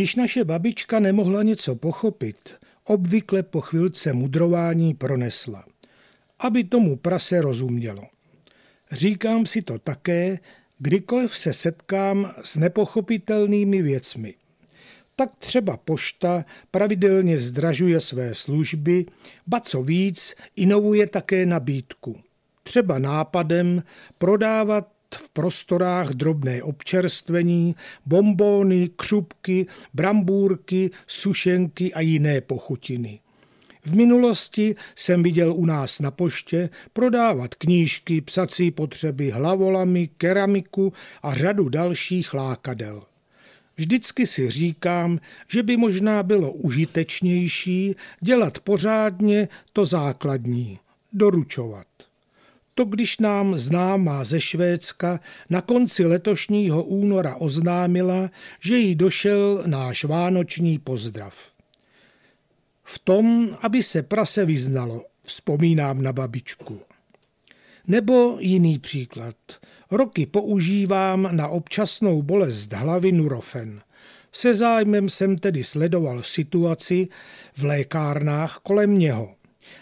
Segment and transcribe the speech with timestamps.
[0.00, 2.54] Když naše babička nemohla něco pochopit,
[2.84, 5.64] obvykle po chvilce mudrování pronesla,
[6.38, 8.02] aby tomu prase rozumělo.
[8.92, 10.38] Říkám si to také,
[10.78, 14.34] kdykoliv se setkám s nepochopitelnými věcmi.
[15.16, 19.06] Tak třeba pošta pravidelně zdražuje své služby,
[19.46, 22.20] ba co víc, inovuje také nabídku.
[22.62, 23.82] Třeba nápadem
[24.18, 27.74] prodávat v prostorách drobné občerstvení,
[28.06, 33.20] bombóny, křupky, brambůrky, sušenky a jiné pochutiny.
[33.84, 40.92] V minulosti jsem viděl u nás na poště prodávat knížky, psací potřeby, hlavolamy, keramiku
[41.22, 43.02] a řadu dalších lákadel.
[43.76, 45.18] Vždycky si říkám,
[45.48, 50.78] že by možná bylo užitečnější dělat pořádně to základní,
[51.12, 51.89] doručovat.
[52.80, 58.30] To když nám známá ze Švédska na konci letošního února oznámila,
[58.60, 61.52] že jí došel náš vánoční pozdrav.
[62.82, 66.80] V tom, aby se prase vyznalo, vzpomínám na babičku.
[67.86, 69.36] Nebo jiný příklad.
[69.90, 73.80] Roky používám na občasnou bolest hlavy Nurofen.
[74.32, 77.08] Se zájmem jsem tedy sledoval situaci
[77.56, 79.39] v lékárnách kolem něho.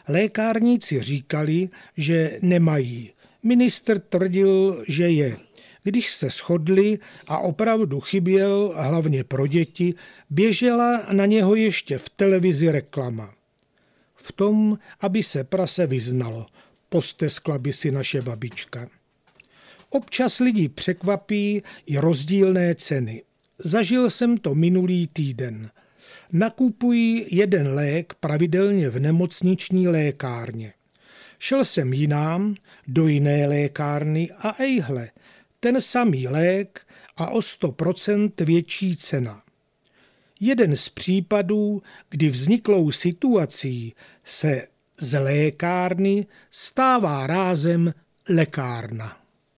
[0.08, 3.10] Lékárníci říkali, že nemají.
[3.42, 5.36] Minister tvrdil, že je.
[5.82, 9.94] Když se shodli a opravdu chyběl, hlavně pro děti,
[10.30, 13.34] běžela na něho ještě v televizi reklama.
[14.14, 16.46] V tom, aby se prase vyznalo,
[16.88, 18.88] posteskla by si naše babička.
[19.90, 23.22] Občas lidi překvapí i rozdílné ceny.
[23.58, 25.70] Zažil jsem to minulý týden.
[26.32, 30.72] Nakupuji jeden lék pravidelně v nemocniční lékárně.
[31.38, 32.54] Šel jsem jinám,
[32.86, 35.10] do jiné lékárny a ejhle,
[35.60, 39.42] ten samý lék a o 100% větší cena.
[40.40, 44.68] Jeden z případů, kdy vzniklou situací se
[44.98, 47.94] z lékárny stává rázem
[48.28, 49.27] lékárna.